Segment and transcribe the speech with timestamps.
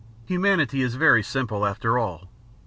[0.25, 2.27] Humanity is very simple, after all.